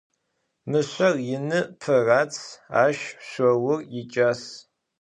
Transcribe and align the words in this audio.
Mışser 0.69 1.15
yinı, 1.27 1.59
pırats, 1.81 2.41
aş 2.83 2.99
şsour 3.27 3.79
yiç'as. 3.93 4.41